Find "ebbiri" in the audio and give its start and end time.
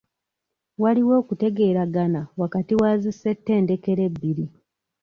4.09-4.45